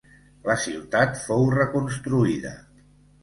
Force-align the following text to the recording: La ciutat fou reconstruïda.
La 0.51 0.53
ciutat 0.61 1.19
fou 1.25 1.45
reconstruïda. 1.57 2.55